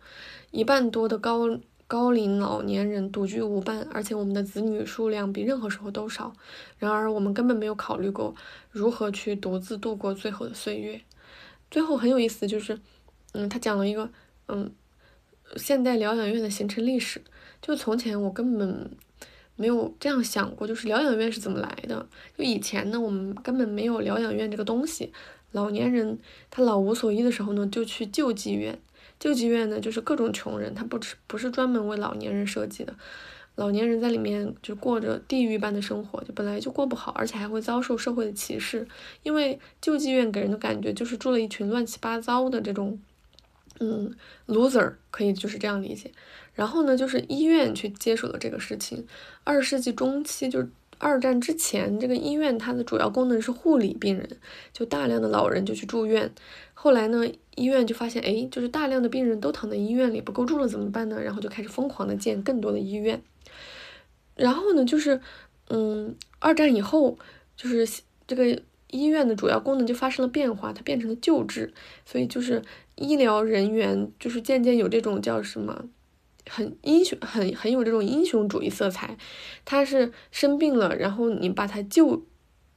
[0.52, 1.48] 一半多的高
[1.92, 6.32] 高龄老年人独居无伴，而且我们的子女数量比任何时候都少。
[6.78, 8.34] 然而，我们根本没有考虑过
[8.70, 11.02] 如何去独自度过最后的岁月。
[11.70, 12.80] 最后很有意思，就是，
[13.34, 14.10] 嗯，他讲了一个，
[14.48, 14.72] 嗯，
[15.58, 17.22] 现代疗养院的形成历史。
[17.62, 18.90] 就从前我根本
[19.58, 22.08] 没有这样想过，就是疗养院是怎么来的。
[22.38, 25.12] 就以前呢，我们根本没有疗养院这个东西。
[25.52, 26.18] 老年人
[26.50, 28.80] 他老无所依的时候呢，就去救济院。
[29.22, 32.96] 救济院呢，就是各种穷人，他不是不是专门为老年人设计的，
[33.54, 38.88] 老年人在里面就过着地狱般的生活，就本来就过不好，而且还会遭受社会的歧视，
[39.22, 43.00] 因为救济院给人的感觉就是住了一群乱七八糟的这种，
[43.80, 44.12] 嗯
[44.48, 46.12] ，loser，可以就是这样理解。
[46.56, 49.06] 然后呢，就是医院去接手了这个事情，
[49.44, 50.68] 二十世纪中期就是。
[51.04, 54.38] 二战之前，这个医院它的主要功能是护理病人，
[54.72, 56.32] 就大量的老人就去住院。
[56.76, 61.22] 后来呢，医院就发现，哎，就是大量的病人都躺在医院里不够住了，怎么办呢？
[61.22, 63.22] 然后就开始疯狂的建更多的医院。
[64.36, 65.20] 然后呢，就是，
[65.70, 67.18] 嗯，二战以后，
[67.56, 67.88] 就是
[68.26, 71.74] 这个医院的主要功能就发生了变化，它变成了救治，
[72.06, 72.62] 所以就是
[72.96, 75.86] 医疗人员就是渐渐有这种叫什么？
[76.50, 79.16] 很英雄，很很有这种英雄主义色彩。
[79.64, 82.26] 他是生病了，然后你把他救，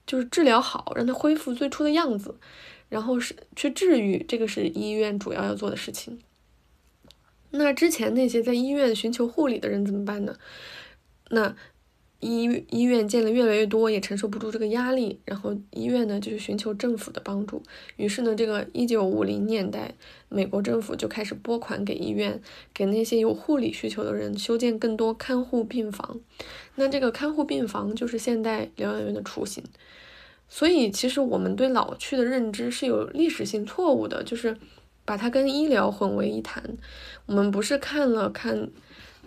[0.07, 2.37] 就是治疗好，让他恢复最初的样子，
[2.89, 6.19] 然后是去治愈，这个是医院主要要做的事情。
[7.51, 10.37] 那之前那些在医院寻求护理的人怎么办呢？
[11.31, 11.55] 那。
[12.21, 17.63] 医医院建的越来越多，也承受不住这个压力，然后医院呢就是寻求政府的帮助。
[17.97, 19.93] 于是呢，这个一九五零年代，
[20.31, 22.41] 美国政府就开始拨款给医院，
[22.73, 26.19] 给那些有护理需求的人修建更多看护病房。
[26.77, 29.63] 那这个看护病房就是现代疗养院的雏形。
[30.57, 34.57] 所以，其实我们对老去的认知是有历史性错误的，就是
[35.05, 36.63] 把它跟医疗混为一谈。
[37.27, 38.71] 我们不是看了看。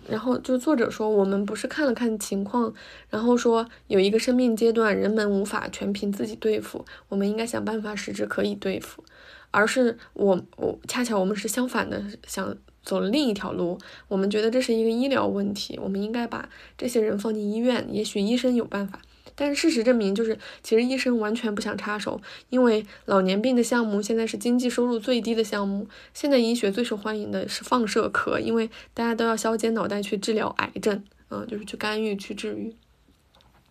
[0.07, 2.73] 然后就作者说，我们不是看了看情况，
[3.09, 9.03] 然后说有一个生命阶段人们无法全凭自己对付，我们应该想办法使之可以对付，
[9.51, 19.01] 而是我我恰巧我们是相反的，想走了另一条路，我们觉得这是一个医疗问题，我们应该把这些人放进医院，也许医生有办法。
[19.39, 22.19] 但是事实证明，就是其实医生完全不想插手，
[22.49, 25.87] 因为老年病的项目现在是经济收入最低的项目。
[26.11, 32.75] 现在医学最受欢迎的是放射科，因为大家都要削尖脑袋去治疗癌症，嗯，就是去干预、去治愈，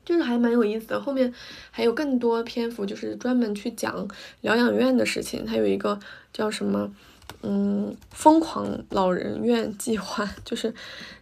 [0.05, 1.01] 就是还蛮有意思的。
[1.01, 1.35] 后面
[1.73, 4.09] 还有更多篇幅，就是专门去讲
[4.43, 5.45] 疗养院的事情。
[5.45, 5.99] 它有一个
[6.33, 6.95] 叫什么？
[7.43, 10.75] 嗯，疯狂老人院计划 就是，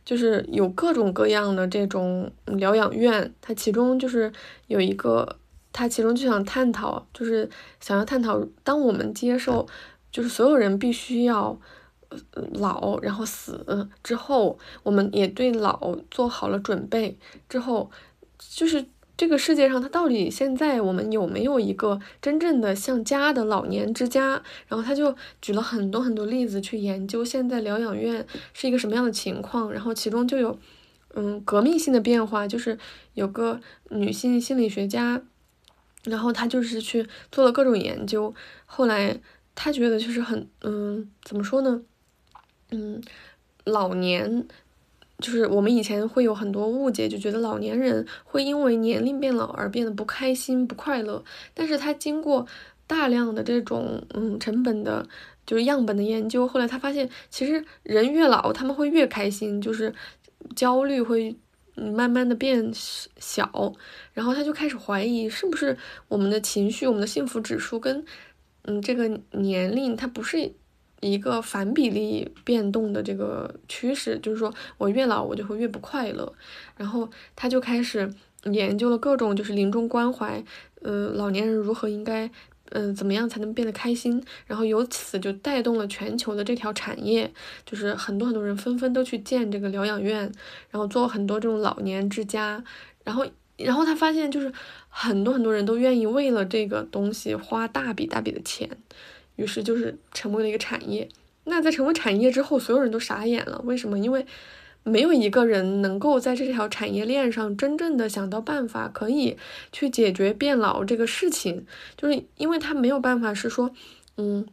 [0.04, 4.32] 就是有各种各样的这种疗养院，它其中就是
[4.66, 5.36] 有一个，
[5.72, 7.48] 它其中就想探讨，就是
[7.80, 9.66] 想要探讨，当我们接受，
[10.10, 11.58] 就是所有人必须要
[12.52, 17.90] 老，然后死之后，我们也对老做好了准备之后，
[18.38, 18.86] 就是。
[19.16, 24.42] 这个世界上，它到底现在我们有没有一个真正的像家的老年之家？
[24.66, 29.72] 然后他就举了很多很多例子去研究现在疗养院是一个什么样的情况。
[29.72, 30.58] 然后其中就有，
[31.14, 32.76] 嗯，革命性的变化，就是
[33.12, 35.22] 有个女性心理学家，
[36.02, 38.34] 然后她就是去做了各种研究。
[38.66, 39.20] 后来
[39.54, 41.82] 她觉得就是很，嗯，怎么说呢？
[42.72, 43.00] 嗯，
[43.62, 44.48] 老年。
[45.18, 51.24] 就是我们以前会有很多误解，就觉得老年人会因为年龄变老而变得不开心、不快乐。
[51.54, 52.46] 但是他经过
[52.86, 55.06] 大量的这种嗯成本的，
[55.46, 59.94] 就是样本的研究，后来他发现，其实人越老，他们会越开心，就是
[60.56, 61.36] 焦虑会
[61.76, 63.72] 慢慢的变小。
[64.12, 68.04] 然后他就开始怀疑，是不是我们的情绪、我们的幸福指数跟
[68.64, 70.54] 嗯这个年龄它不是。
[71.04, 76.32] 一个反比例变动的这个趋势，就是说我越老我就会越不快乐，
[76.76, 78.10] 然后他就开始
[78.44, 80.42] 研究了各种就是临终关怀，
[80.82, 82.30] 嗯，老年人如何应该，
[82.70, 87.32] 嗯，怎么样才能变得开心，然后由此就带动了全球的这条产业，
[87.66, 90.20] 就是很多很多人纷纷都去建这个疗养院，
[90.70, 92.64] 然后做很多这种老年之家，
[93.04, 94.52] 然后然后他发现就是
[94.88, 98.68] 很多很多人都愿意为了这个东西花大笔大笔的钱。
[99.36, 101.08] 于是就是成为了一个产业。
[101.44, 103.60] 那在成为产业之后，所有人都傻眼了。
[103.64, 103.98] 为什么？
[103.98, 104.26] 因为
[104.82, 109.36] 没有一个人能够在这条产业链上真正的想到办法，可以
[109.72, 111.66] 去解决变老这个事情。
[111.96, 113.70] 就是因为他没有办法是说，
[114.16, 114.46] 嗯，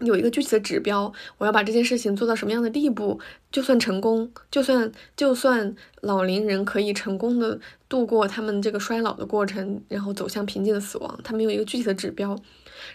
[0.00, 3.18] 有一个具体的指标，我要把这件事情做到什么样的地步，
[3.50, 12.38] 就算成功，就算就算老龄人可以成功的度过他们这个衰老的过程，然后走向平静的死亡，他们有一个具体的指标，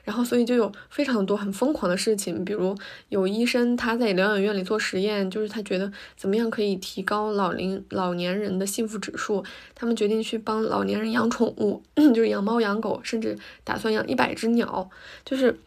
[0.03, 2.77] 然后所以就有非常多很疯狂的事情，比如
[3.09, 14.87] 有医生他在疗养院里做实验，就是他觉得怎么样可以提高老龄老年人的幸福指数，他们决定去帮老年人养宠物，就是养猫养狗，甚至打算养一百只鸟，
[15.25, 15.57] 就是。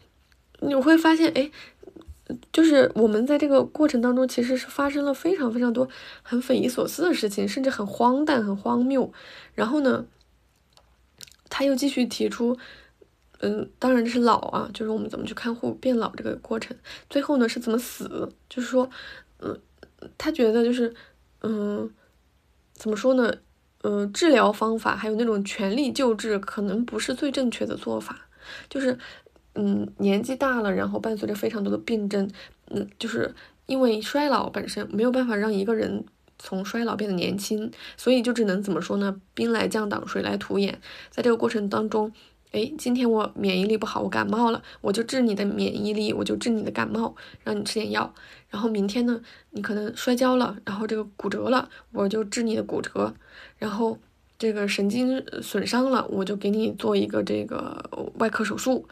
[0.61, 1.51] 你会发现，哎，
[2.51, 5.87] 就是我们在这个过程当中，其实是发生了非常非常多
[6.23, 9.11] 很匪夷所思的事情，甚至很荒诞、很荒谬。
[9.53, 10.05] 然后呢，
[11.49, 12.57] 他又继续提出，
[13.39, 16.75] 嗯，当然这是老啊，就是我们怎么去看护变老这个过程。
[17.09, 18.31] 最后呢，是怎么死？
[18.49, 18.89] 就是说，
[19.39, 19.59] 嗯，
[20.17, 20.93] 他觉得就是，
[21.41, 21.91] 嗯，
[22.73, 23.31] 怎么说呢？
[23.83, 28.27] 嗯，治疗方法还有那种全力救治，可能不是最正确的做法，
[28.67, 28.97] 就是。
[29.55, 32.29] 嗯，年纪大了，然后伴随着非常多的病症，
[32.69, 33.33] 嗯，就是
[33.65, 36.05] 因为衰老本身没有办法让一个人
[36.37, 39.19] 从衰老变得年轻，所以就只能怎么说呢？
[39.33, 40.79] 兵来将挡，水来土掩。
[41.09, 42.11] 在这个过程当中，
[42.51, 48.13] 哎，今天我免疫力不好，我感冒了，我就治你的免疫力，我就治你的感冒，让你吃点药。
[48.49, 53.13] 然后明天呢，你可能摔跤了，然后这个骨折了，我就治你的骨折。
[53.57, 53.97] 然后
[54.37, 58.87] 这个神经损伤了，我就给你做一个这个外科手术。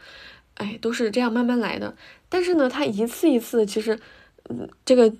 [0.55, 1.95] 哎，都是这样慢慢来的。
[2.29, 3.99] 但是呢，他一次一次，其实，
[4.49, 5.13] 嗯，这个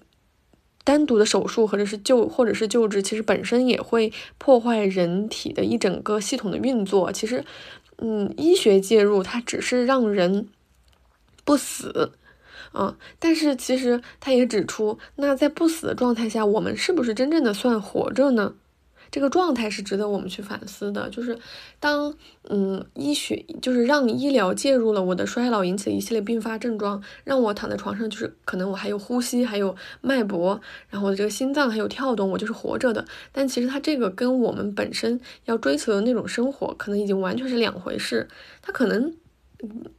[0.84, 7.12] 单独的手术或者是救或者是救治，其实本身也会破坏人体的一整个系统的运作。
[7.12, 7.44] 其实，
[7.98, 10.48] 嗯，医学介入它只是让人
[11.46, 12.14] 不死，
[12.72, 18.56] 啊，但是其实他也指出，那在不死的状态下，我们是不是真正的算活着呢？
[19.14, 21.38] 这个状态是值得我们去反思的，就是
[21.80, 22.12] 当
[22.50, 33.06] 嗯医学就是让医疗介入了我的衰老引起的一系列并发症状，让我躺在床上，就是可能我还有呼吸，还有脉搏，然后我的这个心脏还有跳动，我就是活着的。
[33.32, 38.28] 但其实它这个跟我们本身要追求的那种生活，可能已经完全是两回事。
[38.64, 39.16] 它可能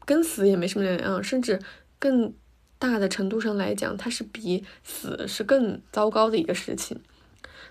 [0.05, 1.61] 跟死也没什么两样，甚至
[2.01, 2.35] 更
[2.81, 6.99] 大的程度上来讲，它是比死是更糟糕的一个事情。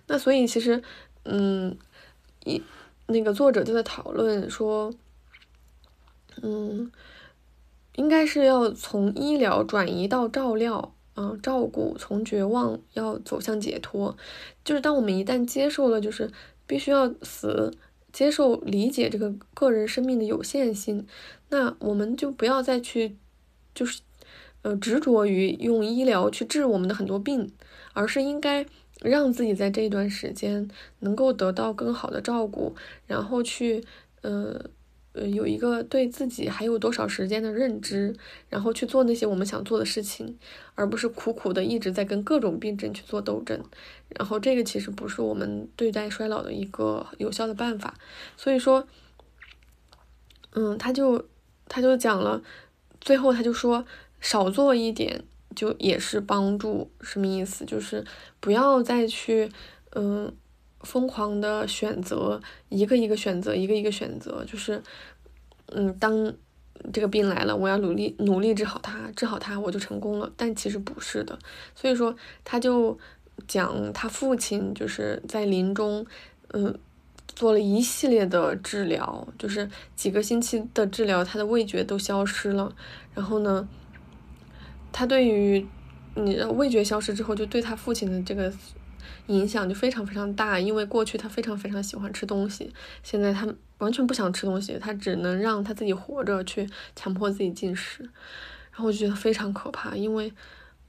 [0.08, 0.82] 那所以其实。
[1.26, 1.78] 嗯，
[2.44, 2.62] 一
[3.08, 4.94] 那个作者就在讨论说，
[6.42, 6.92] 嗯，
[7.96, 14.18] 应该是要从医疗转移到照料，嗯，照顾，从绝望要走向解脱。
[14.66, 16.30] 就是当我们一旦接受了，就是
[16.68, 17.74] 必须要死，
[18.12, 21.08] 接受理解这个个人生命的有限性，
[21.50, 23.16] 那我们就不要再去，
[23.74, 24.02] 就是
[24.64, 27.52] 呃执着于用医疗去治我们的很多病，
[27.94, 28.66] 而是应该。
[29.04, 30.68] 让自己在这一段时间
[31.00, 32.74] 能够得到更好的照顾，
[33.06, 33.84] 然后去，
[34.22, 34.70] 呃，
[35.12, 38.16] 呃，有一个对自己还有多少时间的认知，
[38.50, 40.38] 然后去做那些我们想做的事情，
[40.76, 43.62] 而不是苦苦的一直在跟各种病症去做斗争。
[44.10, 47.96] 然后这个其实不是我们对待衰老的一个有效的办法。
[48.38, 48.88] 所以说，
[50.54, 51.26] 嗯，他就
[51.68, 52.42] 他就讲了，
[53.02, 53.86] 最后他就说
[54.22, 55.24] 少做一点。
[55.56, 57.66] 就也是帮助，什么意思？
[57.66, 58.06] 就是
[58.40, 59.50] 不要再去，
[59.96, 60.34] 嗯，
[60.82, 64.82] 疯狂的选择一个一个选择，一个一个选择，就是，
[65.68, 66.34] 嗯，当
[66.92, 70.32] 这个病来了，我要努力努力治好它，治好它我就成功了。
[70.36, 71.38] 但其实不是的。
[71.76, 72.98] 所以说，他就
[73.48, 76.06] 讲他父亲就是在临终，
[76.50, 76.78] 嗯，
[77.28, 82.76] 做了一系列的治疗，就是几个星期的治疗，他的味觉都消失了。
[83.14, 83.68] 然后呢？
[84.94, 85.66] 他对于
[86.16, 88.54] 你的味觉消失之后，就对他父亲的这个
[89.28, 90.60] 影响就非常非常大。
[90.60, 93.46] 因为过去他非常非常喜欢吃东西，现在他
[93.80, 98.04] 完全不想吃东西，他只能让他自己活着去强迫自己进食。
[98.72, 100.32] 然后我就觉得非常可怕，因为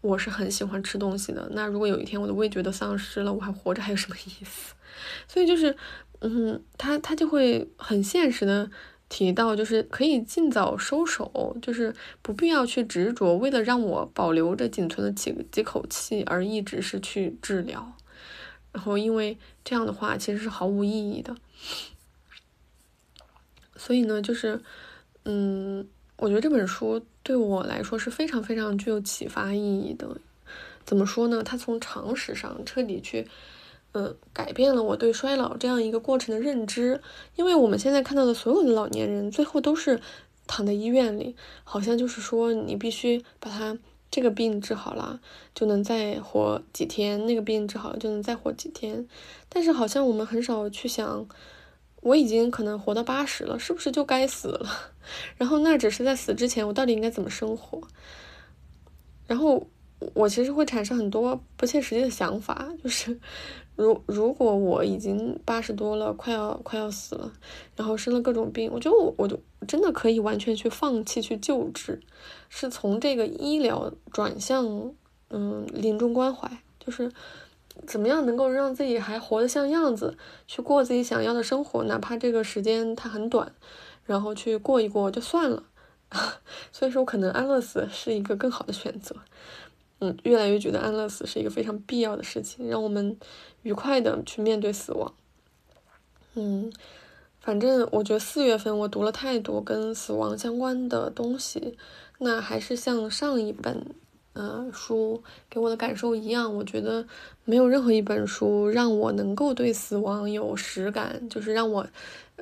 [0.03, 1.49] 我是很喜欢吃东西的。
[1.53, 4.75] 那如果有一天我的味觉都丧失了，我还活着还有什么意思？
[5.27, 5.75] 所以就是，
[6.21, 8.71] 嗯，他他就会很现实的。
[9.15, 17.93] 提到就是可以尽早收手，就是不必要去执着，为了让我保留着仅存的几几口气而一直是去治疗，
[18.73, 21.37] 然后因为这样的话其实是毫无意义的。
[23.77, 24.61] 所以呢，就是
[25.27, 30.17] 嗯，我觉得这本书对我来说是非常非常具有启发意义的。
[30.85, 31.41] 怎么说呢？
[31.45, 33.29] 它从常识上彻底去。
[33.95, 37.01] 嗯，改变了我对衰老这样一个过程的认知，
[37.37, 40.01] 因为我们现在看到的所有的老年人，最后都是
[40.49, 43.79] 躺在医院里，好像就是说你必须把他
[44.11, 45.21] 这个病治好了，
[45.55, 49.07] 就能再活几天；那个病治好了就能再活几天。
[49.49, 51.29] 但是好像我们很少去想，
[52.01, 54.69] 我已经可能活到八十了，是不是就该死了？
[55.39, 57.81] 然后那只是在死之前，我到底应该怎么生活？
[59.29, 59.69] 然后
[60.13, 63.19] 我其实会产生很多不切实际的想法，就是
[63.77, 67.33] 如如果我已经八十多了，快要快要死了，
[67.77, 72.01] 然后生了各种病，我觉得我我就真的可以完全去放弃去救治，
[72.49, 74.95] 是从这个医疗转向
[75.31, 77.11] 嗯临终关怀，就是
[77.87, 83.53] 怎么样能够让自己还活得像样子，去过自己想要的生活，哪怕这个时间它很短，
[84.05, 85.65] 然后去过一过就算了。
[86.71, 89.17] 所以说，可能安乐死是一个更好的选择。
[90.05, 93.17] 嗯，越来越觉得安乐死是一个非常必要的事情，让我们
[93.63, 95.15] 愉快的去面对死亡。
[96.35, 96.71] 嗯，
[97.41, 101.79] 反正我觉得四月份我读了太多跟死亡相关的东西，
[102.19, 103.87] 那还是像上一本
[104.35, 107.07] 呃书给我的感受一样，我觉得
[107.45, 111.87] 没有任何一本书让我能够对死亡有实感，就是让我。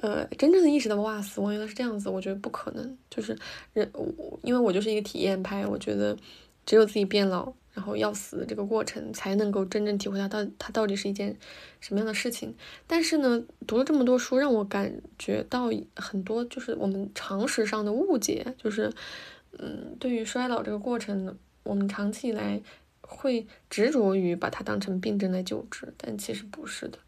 [0.00, 2.96] 呃，真正的意识到哇，死亡原来是这样子，我觉得不可能。
[3.10, 3.38] 就是
[3.74, 3.88] 人，
[4.42, 6.16] 因为我就是一个体验派，我觉得
[6.64, 11.36] 只有自己变老，然后要死的这个过程，才能够真正体会到到它到底是一件
[11.80, 12.54] 什么样的事情。
[12.86, 18.92] 但是呢，读了这么多书，让我感觉到很多就是我们常识上的误解，就是
[19.58, 22.60] 嗯，对于衰老这个过程，我们长期以来
[23.00, 26.98] 会执着于把它当成病症来救治，但其实不是的。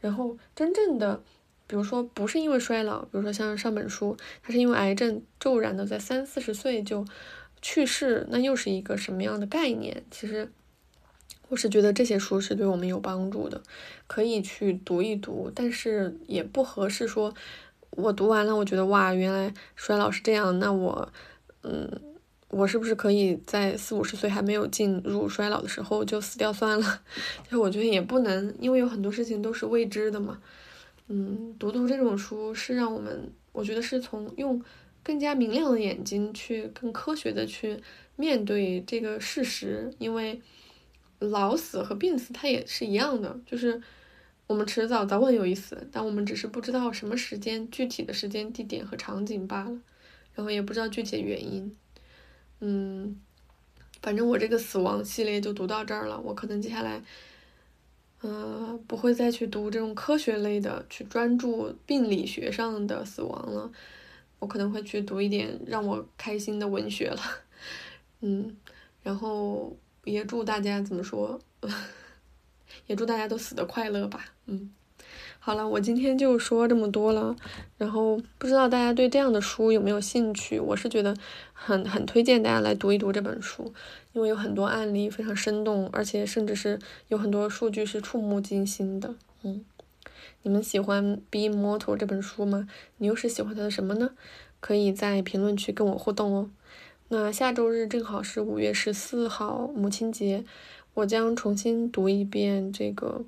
[0.00, 1.22] 然后真正的。
[1.66, 7.06] 比如说，不是因为衰老，比如说像上本书，它是因为癌症骤然的在三四十岁就
[7.62, 10.02] 去世，那又是一个什么样的概念？
[10.10, 10.50] 其实
[11.48, 13.60] 我是觉得这些书是对我们有帮助的，
[14.06, 17.34] 可以去读一读，但是也不合适说，
[17.90, 21.12] 我读完了，我觉得哇，原来衰老是这样，那我，
[21.62, 21.90] 嗯，
[22.48, 27.02] 我是不是可以在四五十岁还没有进入衰老的时候就死掉算了？
[27.50, 30.40] 就我觉得也不能，因为有很多事情都是未知的嘛。
[31.08, 34.62] 嗯，读读这种书是让我们，我觉得是从用
[35.02, 37.80] 更加明亮的眼睛去更科学的去
[38.16, 40.40] 面对这个事实，因为
[41.18, 43.80] 老死和病死它也是一样的，就是
[44.46, 49.80] 我们迟早早晚有一死，但我们只是不知道什么时间、具体的时间、地点和场景罢了，
[50.34, 51.74] 然后也不知道具体的原因。
[52.60, 53.20] 嗯，
[54.02, 57.02] 反正我这个死亡系列就读到这儿了，我可能接下来。
[58.22, 63.70] 嗯，不会再去读这种科学类的，去专注病理学上的死亡了。
[64.40, 67.20] 我可能会去读一点让我开心的文学了。
[68.22, 68.56] 嗯，
[69.04, 71.38] 然后也祝大家怎么说，
[72.88, 74.24] 也祝大家都死得快乐吧。
[74.46, 74.72] 嗯。
[75.42, 77.34] 好了，我今天就说这么多了。
[77.78, 80.60] 然后不知道大家对这样的书有没有兴趣？
[80.60, 81.16] 我是觉得
[81.54, 83.72] 很很推荐大家来读一读这本书，
[84.12, 86.78] 因为有很多案例非常生动，而且甚至是
[87.08, 89.14] 有很多数据是触目惊心的。
[89.42, 89.64] 嗯，
[90.42, 92.66] 你们喜欢《Be Mortal》这本书吗？
[92.96, 94.10] 你又是喜欢它的什么呢？
[94.60, 96.50] 可以在评论区跟我互动哦。
[97.08, 100.44] 那下周日正好是五月十四号母亲节，
[100.94, 103.24] 我将重新读一遍这个。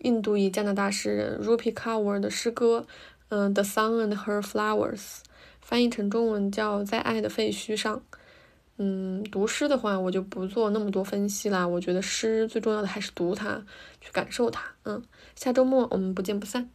[0.00, 2.86] 印度裔加拿大诗人 Rupi Kaur 的诗歌，
[3.30, 5.00] 嗯，《The Sun and Her Flowers》，
[5.60, 7.96] 翻译成中文叫《在爱的废墟上》。
[8.76, 11.66] 嗯，读诗的话，我就不做那么多分析啦。
[11.66, 13.64] 我觉得诗最重要的还是读它，
[14.02, 14.70] 去感受它。
[14.84, 15.02] 嗯，
[15.36, 16.70] 下周末我们不见不散。